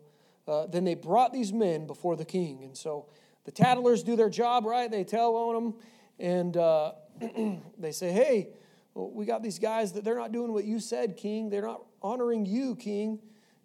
[0.47, 2.63] Uh, then they brought these men before the king.
[2.63, 3.07] And so
[3.45, 4.89] the tattlers do their job, right?
[4.89, 5.73] They tell on them,
[6.19, 6.93] and uh,
[7.77, 8.49] they say, hey,
[8.93, 11.49] we got these guys that they're not doing what you said, king.
[11.49, 13.19] They're not honoring you, king.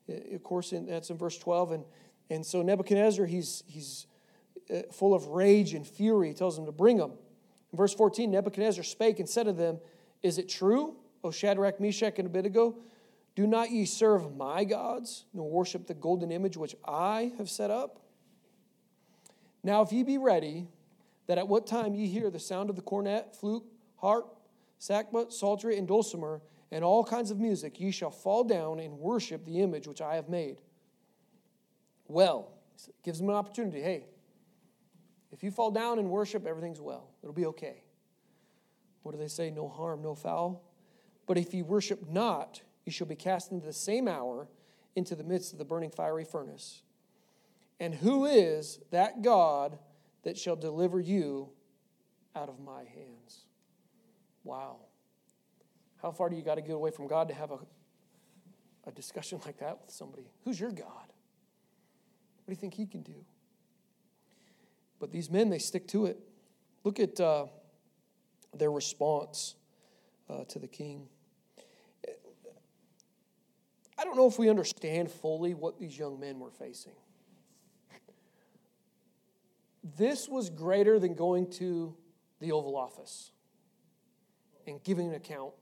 [0.09, 1.73] Of course, in, that's in verse 12.
[1.73, 1.85] And,
[2.31, 4.07] and so Nebuchadnezzar, he's, he's
[4.73, 6.29] uh, full of rage and fury.
[6.29, 7.13] He tells them to bring them.
[7.73, 9.79] In verse 14, Nebuchadnezzar spake and said to them,
[10.23, 12.77] Is it true, O Shadrach, Meshach, and Abednego?
[13.35, 17.71] Do not ye serve my gods, nor worship the golden image which I have set
[17.71, 18.01] up?
[19.63, 20.69] Now, if ye be ready,
[21.27, 23.65] that at what time ye hear the sound of the cornet, flute,
[23.97, 24.39] harp,
[24.81, 26.41] sackbut, psaltery, and dulcimer,
[26.71, 30.17] and all kinds of music, ye shall fall down and worship the image which I
[30.17, 30.61] have made.
[32.09, 32.53] Well,
[33.03, 33.81] gives them an opportunity.
[33.81, 34.07] Hey,
[35.33, 37.11] if you fall down and worship, everything's well.
[37.23, 37.83] It'll be okay.
[39.03, 39.51] What do they say?
[39.51, 40.63] No harm, no foul.
[41.27, 44.49] But if ye worship not, ye shall be cast into the same hour
[44.95, 46.83] into the midst of the burning fiery furnace.
[47.79, 49.79] And who is that God
[50.23, 51.51] that shall deliver you
[52.35, 53.45] out of my hands?
[54.43, 54.79] Wow.
[56.03, 57.59] How far do you got to get away from God to have a,
[58.87, 60.31] a discussion like that with somebody?
[60.45, 60.87] Who's your God?
[60.87, 63.25] What do you think He can do?
[64.99, 66.19] But these men, they stick to it.
[66.85, 67.47] Look at uh,
[68.55, 69.57] their response
[70.31, 71.09] uh, to the king.
[73.99, 76.93] I don't know if we understand fully what these young men were facing.
[79.97, 81.95] This was greater than going to
[82.41, 83.31] the Oval Office
[84.67, 85.53] and giving an account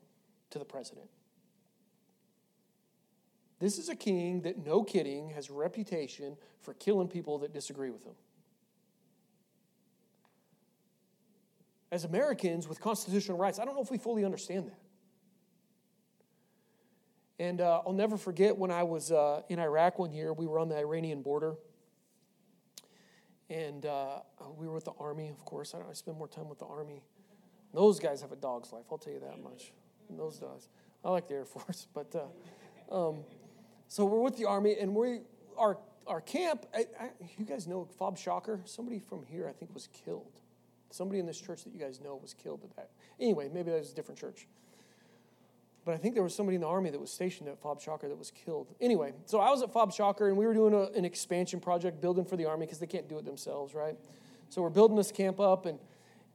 [0.54, 1.08] to the president.
[3.58, 7.90] This is a king that, no kidding, has a reputation for killing people that disagree
[7.90, 8.14] with him.
[11.90, 14.78] As Americans with constitutional rights, I don't know if we fully understand that.
[17.42, 20.60] And uh, I'll never forget when I was uh, in Iraq one year, we were
[20.60, 21.54] on the Iranian border.
[23.50, 24.20] And uh,
[24.56, 25.74] we were with the Army, of course.
[25.74, 27.02] I, I spend more time with the Army.
[27.72, 29.72] Those guys have a dog's life, I'll tell you that much
[30.10, 30.68] those days.
[31.04, 33.24] I like the Air Force, but uh, um,
[33.88, 35.20] so we're with the Army, and we
[35.56, 36.66] our our camp.
[36.74, 38.60] I, I, you guys know Fob Shocker?
[38.64, 40.32] Somebody from here, I think, was killed.
[40.90, 42.90] Somebody in this church that you guys know was killed at that.
[43.18, 44.46] Anyway, maybe that was a different church.
[45.84, 48.08] But I think there was somebody in the army that was stationed at Fob Shocker
[48.08, 48.68] that was killed.
[48.80, 52.00] Anyway, so I was at Fob Shocker, and we were doing a, an expansion project,
[52.00, 53.96] building for the army because they can't do it themselves, right?
[54.48, 55.78] So we're building this camp up, and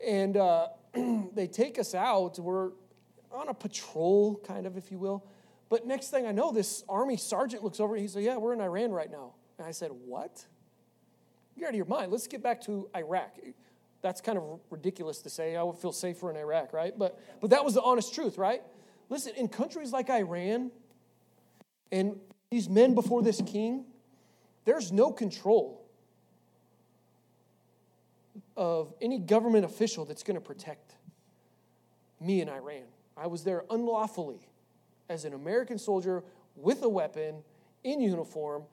[0.06, 0.68] and uh,
[1.34, 2.38] they take us out.
[2.38, 2.72] We're
[3.32, 5.26] on a patrol, kind of, if you will.
[5.70, 8.54] But next thing I know, this army sergeant looks over and he said, Yeah, we're
[8.54, 9.34] in Iran right now.
[9.58, 10.46] And I said, What?
[11.56, 12.12] You're out of your mind.
[12.12, 13.38] Let's get back to Iraq.
[14.02, 15.56] That's kind of ridiculous to say.
[15.56, 16.98] I would feel safer in Iraq, right?
[16.98, 18.62] But, but that was the honest truth, right?
[19.10, 20.72] Listen, in countries like Iran
[21.92, 22.18] and
[22.50, 23.86] these men before this king,
[24.64, 25.86] there's no control
[28.56, 30.96] of any government official that's going to protect
[32.22, 32.84] me in Iran.
[33.20, 34.40] I was there unlawfully
[35.10, 36.24] as an American soldier
[36.56, 37.44] with a weapon
[37.84, 38.64] in uniform.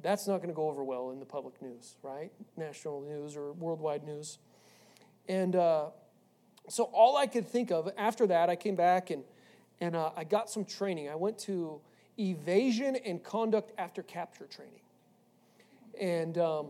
[0.00, 2.30] That's not going to go over well in the public news, right?
[2.56, 4.38] National news or worldwide news.
[5.28, 5.86] And uh,
[6.68, 9.24] so all I could think of after that, I came back and,
[9.80, 11.08] and uh, I got some training.
[11.08, 11.80] I went to
[12.18, 14.80] evasion and conduct after capture training.
[16.00, 16.66] And um,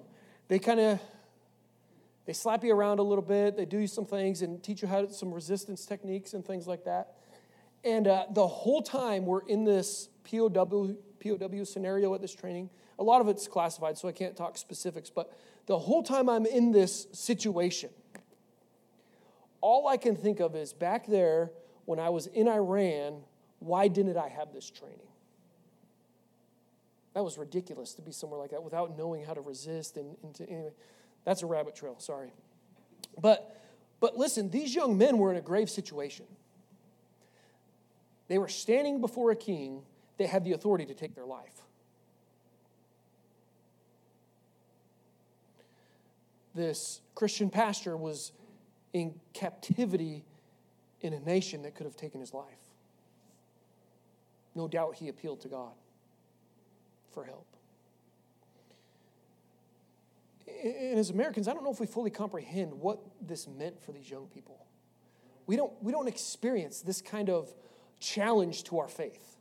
[0.48, 1.00] they kind of
[2.26, 3.56] they slap you around a little bit.
[3.56, 6.66] They do you some things and teach you how to, some resistance techniques and things
[6.66, 7.14] like that.
[7.84, 13.02] And uh, the whole time we're in this POW, POW scenario at this training, a
[13.02, 16.72] lot of it's classified, so I can't talk specifics, but the whole time I'm in
[16.72, 17.90] this situation,
[19.60, 21.50] all I can think of is back there
[21.84, 23.22] when I was in Iran,
[23.58, 24.98] why didn't I have this training?
[27.14, 30.34] That was ridiculous to be somewhere like that without knowing how to resist and, and
[30.34, 30.72] to, anyway.
[31.24, 32.32] That's a rabbit trail, sorry.
[33.20, 33.60] But,
[34.00, 36.26] but listen, these young men were in a grave situation.
[38.28, 39.82] They were standing before a king
[40.18, 41.62] that had the authority to take their life.
[46.54, 48.32] This Christian pastor was
[48.92, 50.24] in captivity
[51.00, 52.46] in a nation that could have taken his life.
[54.54, 55.72] No doubt he appealed to God
[57.10, 57.46] for help.
[60.46, 64.10] And as Americans, I don't know if we fully comprehend what this meant for these
[64.10, 64.66] young people.
[65.46, 67.52] We don't, we don't experience this kind of
[68.00, 69.36] challenge to our faith.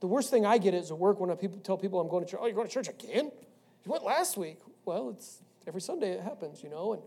[0.00, 2.24] The worst thing I get is at work when I people tell people I'm going
[2.24, 2.40] to church.
[2.42, 3.30] Oh, you're going to church again?
[3.84, 4.58] You went last week.
[4.84, 6.92] Well, it's every Sunday it happens, you know.
[6.92, 7.02] And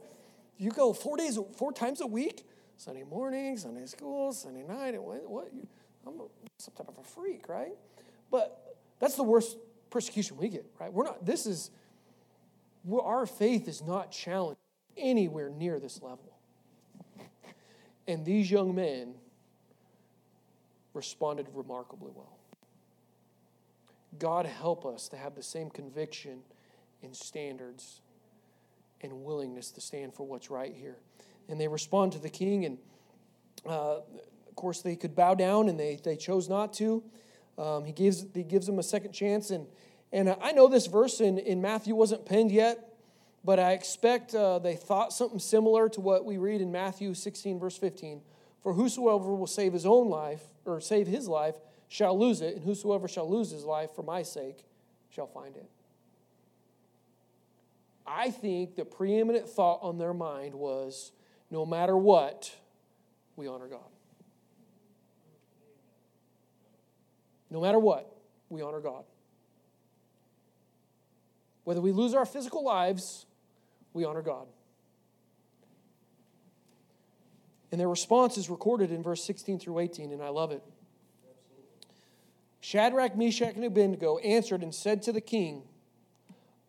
[0.58, 2.46] you go four days, four times a week.
[2.78, 4.94] Sunday morning, Sunday school, Sunday night.
[4.96, 5.30] And what?
[5.30, 5.52] what
[6.08, 6.22] I'm
[6.58, 7.74] some type of a freak, right?
[8.32, 9.58] But that's the worst
[9.90, 10.92] persecution we get, right?
[10.92, 11.26] We're not.
[11.26, 11.72] This is
[12.92, 14.60] our faith is not challenged
[14.98, 16.38] anywhere near this level.
[18.08, 19.14] And these young men
[20.94, 22.40] responded remarkably well.
[24.18, 26.40] God help us to have the same conviction
[27.04, 28.02] and standards
[29.02, 30.98] and willingness to stand for what's right here.
[31.48, 32.78] And they respond to the king, and
[33.66, 37.04] uh, of course, they could bow down, and they, they chose not to.
[37.60, 39.52] Um, he, gives, he gives them a second chance.
[39.52, 39.68] And,
[40.14, 42.96] and I know this verse in, in Matthew wasn't penned yet,
[43.44, 47.60] but I expect uh, they thought something similar to what we read in Matthew 16,
[47.60, 48.22] verse 15.
[48.64, 51.56] For whosoever will save his own life, or save his life,
[51.90, 54.64] shall lose it, and whosoever shall lose his life for my sake
[55.10, 55.70] shall find it.
[58.06, 61.12] I think the preeminent thought on their mind was
[61.52, 62.54] no matter what,
[63.36, 63.90] we honor God.
[67.50, 68.12] No matter what,
[68.50, 69.04] we honor God.
[71.64, 73.26] Whether we lose our physical lives,
[73.94, 74.48] we honor God.
[77.72, 80.64] And their response is recorded in verse 16 through 18, and I love it.
[82.62, 85.64] Shadrach, Meshach, and Abednego answered and said to the king,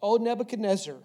[0.03, 0.97] O Nebuchadnezzar,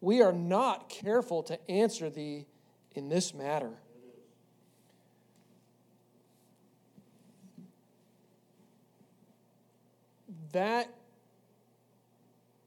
[0.00, 2.46] we are not careful to answer thee
[2.94, 3.70] in this matter.
[10.52, 10.92] That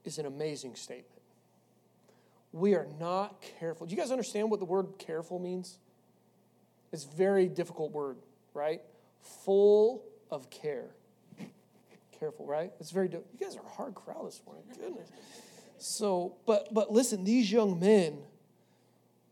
[0.05, 1.05] is an amazing statement.
[2.51, 3.85] We are not careful.
[3.85, 5.77] Do you guys understand what the word careful means?
[6.91, 8.17] It's a very difficult word,
[8.53, 8.81] right?
[9.45, 10.87] Full of care.
[12.19, 12.71] Careful, right?
[12.79, 13.07] It's very.
[13.07, 14.63] You guys are a hard crowd this morning.
[14.77, 15.07] Goodness.
[15.77, 18.17] So, but but listen, these young men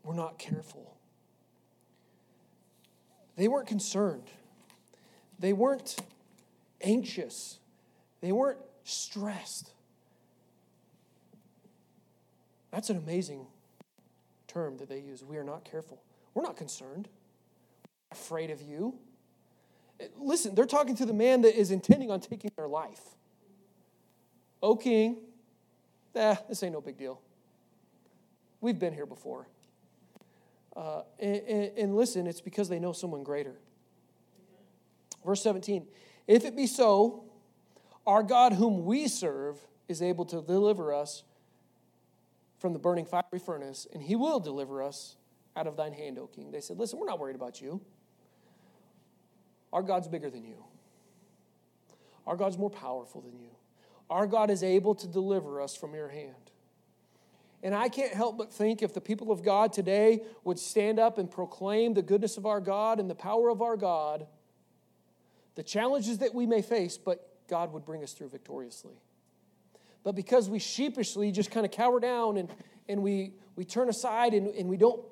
[0.04, 0.96] were not careful.
[3.36, 4.30] They weren't concerned.
[5.38, 5.96] They weren't
[6.80, 7.58] anxious.
[8.20, 9.70] They weren't stressed.
[12.70, 13.46] That's an amazing
[14.46, 15.24] term that they use.
[15.24, 16.02] We are not careful.
[16.34, 17.08] We're not concerned.
[17.86, 18.94] We're not afraid of you.
[20.16, 23.00] Listen, they're talking to the man that is intending on taking their life.
[24.62, 25.18] O king,
[26.14, 27.20] eh, this ain't no big deal.
[28.60, 29.48] We've been here before.
[30.76, 33.54] Uh, and, and listen, it's because they know someone greater.
[35.24, 35.86] Verse 17
[36.26, 37.24] If it be so,
[38.08, 41.24] our God, whom we serve, is able to deliver us
[42.58, 45.16] from the burning fiery furnace, and he will deliver us
[45.54, 46.50] out of thine hand, O king.
[46.50, 47.82] They said, Listen, we're not worried about you.
[49.74, 50.64] Our God's bigger than you,
[52.26, 53.50] our God's more powerful than you.
[54.08, 56.32] Our God is able to deliver us from your hand.
[57.62, 61.18] And I can't help but think if the people of God today would stand up
[61.18, 64.26] and proclaim the goodness of our God and the power of our God,
[65.56, 68.94] the challenges that we may face, but God would bring us through victoriously.
[70.04, 72.48] But because we sheepishly just kind of cower down and,
[72.88, 75.02] and we, we turn aside and, and we don't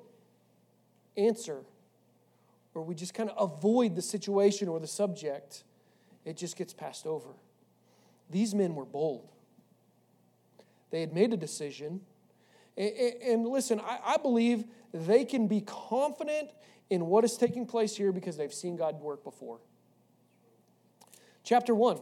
[1.17, 1.59] answer,
[2.73, 5.63] or we just kind of avoid the situation or the subject,
[6.25, 7.29] it just gets passed over.
[8.29, 9.29] These men were bold.
[10.89, 12.01] They had made a decision.
[12.77, 16.49] And, listen, I, believe they can be confident
[16.91, 19.57] in what is taking place here because they've seen God work before.
[21.43, 21.99] Chapter 1.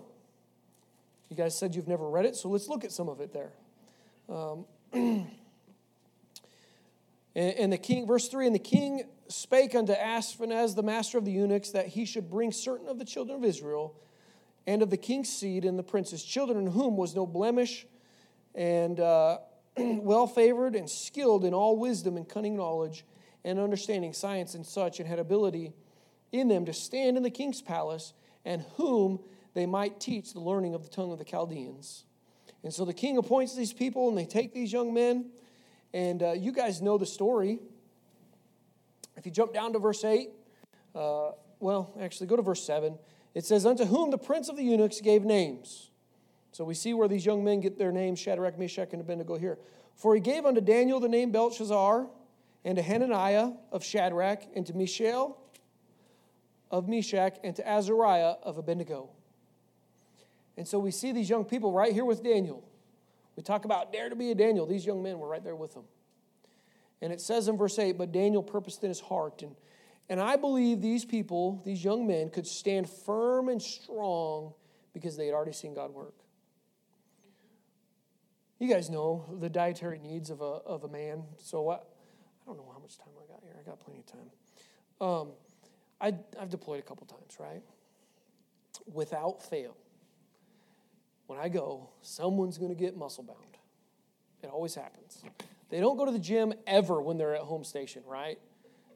[1.36, 3.52] You guys said you've never read it, so let's look at some of it there.
[4.30, 4.66] Um,
[7.36, 11.34] and, the king, verse 3 And the king spake unto Ashpenaz, the master of the
[11.34, 14.00] eunuchs, that he should bring certain of the children of Israel
[14.66, 17.86] and of the king's seed and the prince's children, in whom was no blemish,
[18.54, 19.40] and uh,
[19.78, 23.04] well favored and skilled in all wisdom and cunning knowledge
[23.44, 25.74] and understanding science and such, and had ability
[26.32, 28.14] in them to stand in the king's palace,
[28.46, 29.20] and whom
[29.56, 32.04] they might teach the learning of the tongue of the Chaldeans.
[32.64, 35.32] And so the king appoints these people, and they take these young men.
[35.94, 37.60] And uh, you guys know the story.
[39.16, 40.30] If you jump down to verse 8,
[40.94, 42.98] uh, well, actually, go to verse 7.
[43.34, 45.90] It says, Unto whom the prince of the eunuchs gave names.
[46.52, 49.58] So we see where these young men get their names Shadrach, Meshach, and Abednego here.
[49.96, 52.08] For he gave unto Daniel the name Belshazzar,
[52.66, 55.38] and to Hananiah of Shadrach, and to Mishael
[56.72, 59.10] of Meshach, and to Azariah of Abednego.
[60.58, 62.64] And so we see these young people right here with Daniel.
[63.36, 64.66] We talk about dare to be a Daniel.
[64.66, 65.84] These young men were right there with them.
[67.02, 69.42] And it says in verse 8, but Daniel purposed in his heart.
[69.42, 69.56] And,
[70.10, 74.54] and I believe these people, these young men, could stand firm and strong
[74.94, 76.16] because they had already seen God work.
[78.60, 81.24] You guys know the dietary needs of a, of a man.
[81.38, 81.90] So what?
[82.44, 83.56] I don't know how much time I got here.
[83.60, 84.30] I got plenty of time.
[85.02, 85.32] Um,
[86.00, 87.62] I, I've deployed a couple times, right?
[88.92, 89.76] Without fail,
[91.28, 93.40] when I go, someone's going to get muscle bound.
[94.44, 95.24] It always happens.
[95.70, 98.38] They don't go to the gym ever when they're at home station, right?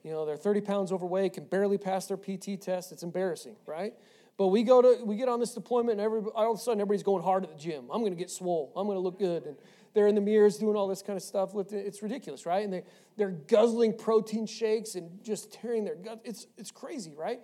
[0.03, 2.91] You know, they're 30 pounds overweight, can barely pass their PT test.
[2.91, 3.93] It's embarrassing, right?
[4.37, 6.79] But we go to we get on this deployment and every, all of a sudden
[6.79, 7.87] everybody's going hard at the gym.
[7.91, 8.71] I'm going to get swole.
[8.75, 9.45] I'm going to look good.
[9.45, 9.57] And
[9.93, 11.51] they're in the mirrors doing all this kind of stuff.
[11.71, 12.63] It's ridiculous, right?
[12.63, 12.83] And they,
[13.17, 16.21] they're guzzling protein shakes and just tearing their gut.
[16.23, 17.41] It's, it's crazy, right?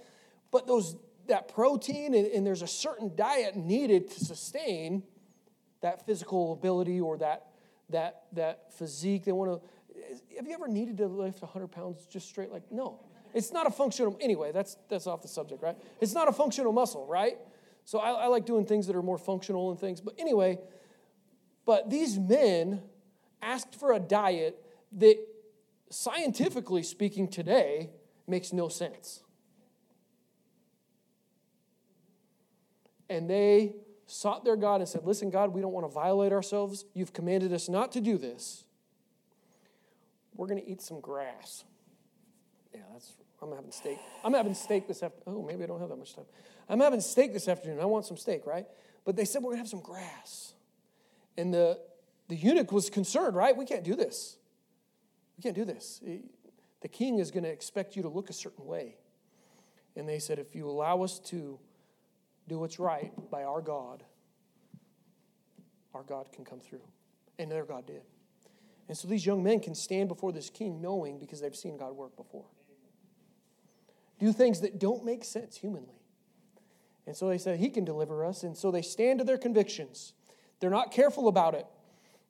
[0.51, 0.95] But those
[1.27, 5.03] that protein and, and there's a certain diet needed to sustain
[5.81, 7.47] that physical ability or that
[7.89, 9.25] that that physique.
[9.25, 9.69] They want to.
[10.35, 12.99] Have you ever needed to lift 100 pounds just straight like no?
[13.33, 14.17] It's not a functional.
[14.21, 15.75] Anyway, that's that's off the subject, right?
[16.01, 17.37] It's not a functional muscle, right?
[17.83, 20.01] So I, I like doing things that are more functional and things.
[20.01, 20.57] But anyway,
[21.65, 22.81] but these men
[23.41, 24.59] asked for a diet
[24.93, 25.17] that,
[25.89, 27.91] scientifically speaking, today
[28.27, 29.21] makes no sense.
[33.09, 33.75] And they
[34.07, 36.85] sought their God and said, Listen, God, we don't want to violate ourselves.
[36.93, 38.63] You've commanded us not to do this.
[40.35, 41.63] We're going to eat some grass.
[42.73, 43.97] Yeah, that's, I'm having steak.
[44.23, 45.41] I'm having steak this afternoon.
[45.41, 46.25] Oh, maybe I don't have that much time.
[46.67, 47.79] I'm having steak this afternoon.
[47.79, 48.65] I want some steak, right?
[49.05, 50.53] But they said, We're going to have some grass.
[51.37, 51.79] And the,
[52.27, 53.55] the eunuch was concerned, right?
[53.55, 54.37] We can't do this.
[55.37, 56.01] We can't do this.
[56.81, 58.97] The king is going to expect you to look a certain way.
[59.95, 61.59] And they said, If you allow us to
[62.47, 64.03] do what's right by our God,
[65.93, 66.81] our God can come through.
[67.37, 68.01] And their God did.
[68.87, 71.93] And so these young men can stand before this king knowing because they've seen God
[71.93, 72.45] work before.
[74.19, 75.99] Do things that don't make sense humanly.
[77.07, 78.43] And so they said, He can deliver us.
[78.43, 80.13] And so they stand to their convictions.
[80.59, 81.65] They're not careful about it.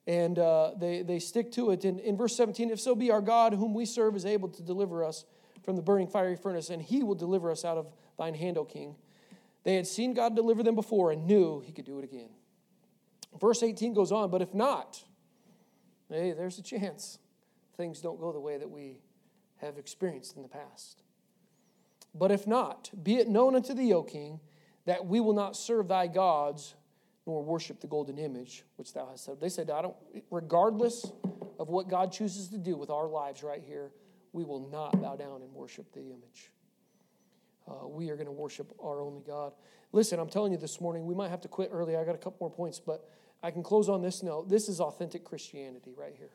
[0.07, 1.85] And uh, they, they stick to it.
[1.85, 4.63] In, in verse 17, if so be our God, whom we serve, is able to
[4.63, 5.25] deliver us
[5.63, 7.87] from the burning fiery furnace, and he will deliver us out of
[8.17, 8.95] thine hand, O king.
[9.65, 12.29] They had seen God deliver them before and knew he could do it again.
[13.41, 15.03] Verse 18 goes on, but if not,
[16.09, 17.17] hey, there's a chance
[17.75, 18.99] things don't go the way that we
[19.57, 21.01] have experienced in the past.
[22.13, 24.39] But if not, be it known unto thee, O king,
[24.85, 26.75] that we will not serve thy gods
[27.25, 29.41] nor worship the golden image which thou hast said.
[29.41, 29.95] They said, I don't,
[30.29, 31.11] regardless
[31.59, 33.91] of what God chooses to do with our lives right here,
[34.31, 36.51] we will not bow down and worship the image.
[37.67, 39.53] Uh, we are going to worship our only God.
[39.91, 41.95] Listen, I'm telling you this morning, we might have to quit early.
[41.95, 43.09] I got a couple more points, but
[43.41, 44.49] I can close on this note.
[44.49, 46.31] This is authentic Christianity right here.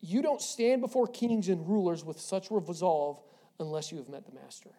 [0.00, 3.22] You don't stand before kings and rulers with such resolve
[3.58, 4.70] unless you have met the master.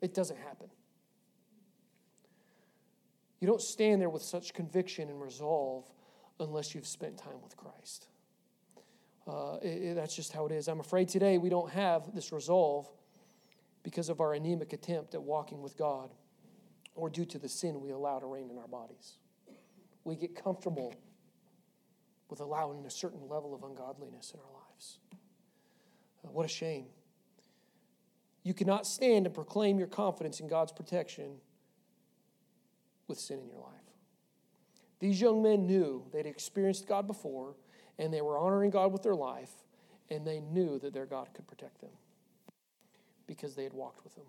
[0.00, 0.68] It doesn't happen.
[3.40, 5.84] You don't stand there with such conviction and resolve
[6.40, 8.08] unless you've spent time with Christ.
[9.26, 10.68] Uh, it, that's just how it is.
[10.68, 12.88] I'm afraid today we don't have this resolve
[13.82, 16.10] because of our anemic attempt at walking with God
[16.94, 19.18] or due to the sin we allow to reign in our bodies.
[20.04, 20.94] We get comfortable
[22.28, 24.98] with allowing a certain level of ungodliness in our lives.
[26.24, 26.86] Uh, what a shame.
[28.42, 31.36] You cannot stand and proclaim your confidence in God's protection
[33.06, 33.68] with sin in your life.
[34.98, 37.54] These young men knew they'd experienced God before,
[37.98, 39.50] and they were honoring God with their life,
[40.10, 41.90] and they knew that their God could protect them
[43.26, 44.26] because they had walked with Him.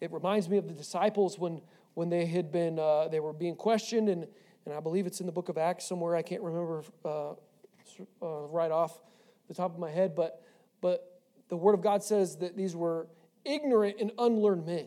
[0.00, 1.60] It reminds me of the disciples when,
[1.94, 4.26] when they had been uh, they were being questioned, and,
[4.64, 6.16] and I believe it's in the book of Acts somewhere.
[6.16, 9.00] I can't remember uh, uh, right off
[9.48, 10.42] the top of my head, but
[10.80, 13.06] but the Word of God says that these were
[13.44, 14.86] ignorant and unlearned men.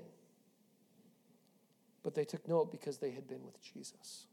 [2.04, 4.28] But they took note because they had been with Jesus.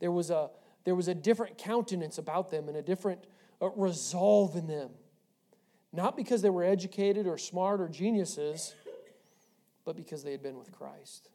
[0.00, 0.50] There was a,
[0.86, 3.26] there was a different countenance about them and a different
[3.60, 4.90] uh, resolve in them.
[5.92, 8.72] Not because they were educated or smart or geniuses,
[9.84, 11.30] but because they had been with Christ.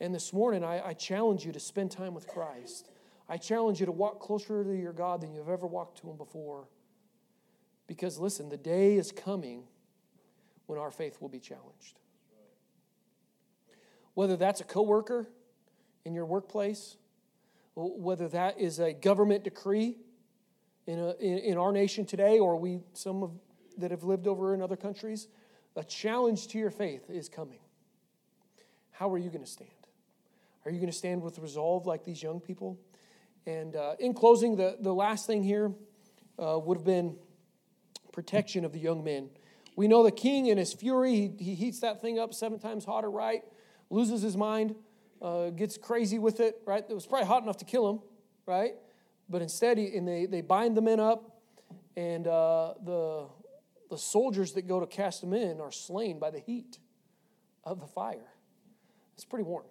[0.00, 2.90] And this morning, I, I challenge you to spend time with Christ.
[3.28, 6.16] I challenge you to walk closer to your God than you've ever walked to Him
[6.16, 6.66] before.
[7.86, 9.64] Because listen, the day is coming
[10.64, 11.98] when our faith will be challenged.
[14.14, 15.28] whether that's a coworker
[16.06, 16.96] in your workplace,
[17.78, 19.96] whether that is a government decree
[20.86, 23.30] in, a, in, in our nation today, or we some of
[23.78, 25.28] that have lived over in other countries,
[25.76, 27.60] a challenge to your faith is coming.
[28.90, 29.70] How are you going to stand?
[30.64, 32.78] Are you going to stand with resolve like these young people?
[33.46, 35.72] And uh, in closing, the, the last thing here
[36.38, 37.16] uh, would have been
[38.12, 39.30] protection of the young men.
[39.76, 42.84] We know the king in his fury, he, he heats that thing up seven times
[42.84, 43.42] hotter, right?
[43.90, 44.74] Loses his mind,
[45.20, 46.84] uh, gets crazy with it, right?
[46.88, 48.00] It was probably hot enough to kill him,
[48.46, 48.74] right?
[49.28, 51.40] But instead, he, and they, they bind the men up,
[51.96, 53.26] and uh, the,
[53.90, 56.78] the soldiers that go to cast them in are slain by the heat
[57.64, 58.32] of the fire.
[59.14, 59.66] It's pretty warm.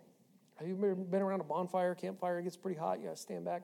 [0.56, 2.40] Have you ever been around a bonfire, campfire?
[2.40, 3.00] It gets pretty hot.
[3.00, 3.64] You got to stand back.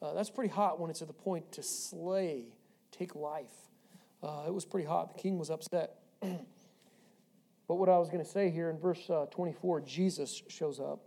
[0.00, 2.44] Uh, that's pretty hot when it's at the point to slay,
[2.92, 3.54] take life.
[4.22, 5.14] Uh, it was pretty hot.
[5.16, 5.96] The king was upset.
[6.20, 11.00] but what I was going to say here in verse uh, 24, Jesus shows up.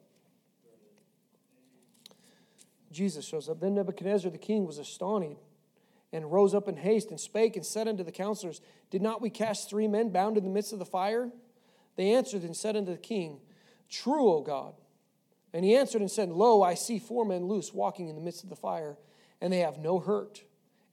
[2.92, 3.60] Jesus shows up.
[3.60, 5.40] Then Nebuchadnezzar the king was astonished
[6.14, 9.30] and rose up in haste and spake and said unto the counselors, Did not we
[9.30, 11.30] cast three men bound in the midst of the fire?
[11.96, 13.40] They answered and said unto the king,
[13.90, 14.74] True, O God.
[15.54, 18.44] And he answered and said, Lo, I see four men loose walking in the midst
[18.44, 18.98] of the fire,
[19.42, 20.44] and they have no hurt.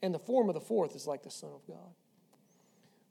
[0.03, 1.95] And the form of the fourth is like the Son of God.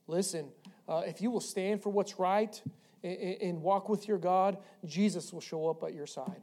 [0.07, 0.49] Listen,
[0.87, 2.61] uh, if you will stand for what's right
[3.03, 6.41] and, and walk with your God, Jesus will show up at your side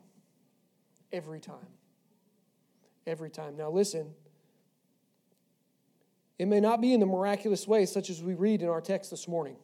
[1.12, 1.66] every time.
[3.07, 3.57] Every time.
[3.57, 4.14] Now, listen.
[6.38, 9.11] It may not be in the miraculous way, such as we read in our text
[9.11, 9.57] this morning.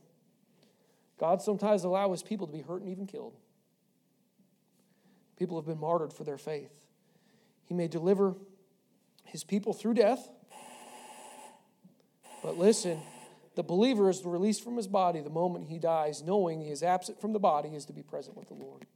[1.18, 3.34] God sometimes allows his people to be hurt and even killed.
[5.38, 6.70] People have been martyred for their faith.
[7.64, 8.34] He may deliver
[9.24, 10.28] his people through death.
[12.42, 13.00] But listen,
[13.54, 17.20] the believer is released from his body the moment he dies, knowing he is absent
[17.20, 18.86] from the body, is to be present with the Lord.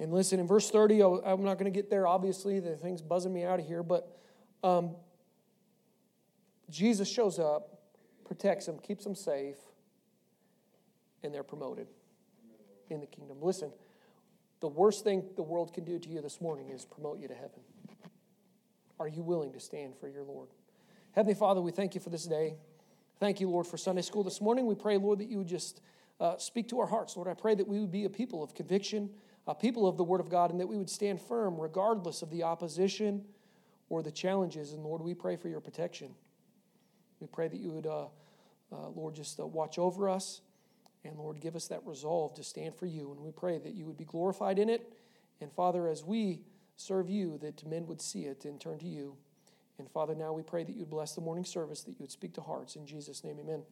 [0.00, 3.34] And listen, in verse 30, I'm not going to get there, obviously, the thing's buzzing
[3.34, 4.16] me out of here, but
[4.64, 4.96] um,
[6.70, 7.82] Jesus shows up,
[8.24, 9.56] protects them, keeps them safe,
[11.22, 11.86] and they're promoted
[12.88, 13.38] in the kingdom.
[13.42, 13.70] Listen,
[14.60, 17.34] the worst thing the world can do to you this morning is promote you to
[17.34, 17.60] heaven.
[18.98, 20.48] Are you willing to stand for your Lord?
[21.12, 22.54] Heavenly Father, we thank you for this day.
[23.18, 24.66] Thank you, Lord, for Sunday school this morning.
[24.66, 25.82] We pray, Lord, that you would just
[26.20, 27.16] uh, speak to our hearts.
[27.16, 29.10] Lord, I pray that we would be a people of conviction,
[29.50, 32.30] a people of the Word of God, and that we would stand firm regardless of
[32.30, 33.24] the opposition
[33.88, 34.72] or the challenges.
[34.72, 36.14] And Lord, we pray for your protection.
[37.18, 38.04] We pray that you would, uh,
[38.72, 40.40] uh, Lord, just uh, watch over us.
[41.04, 43.10] And Lord, give us that resolve to stand for you.
[43.10, 44.92] And we pray that you would be glorified in it.
[45.40, 46.42] And Father, as we
[46.76, 49.16] serve you, that men would see it and turn to you.
[49.78, 52.34] And Father, now we pray that you'd bless the morning service, that you would speak
[52.34, 52.76] to hearts.
[52.76, 53.62] In Jesus' name, amen.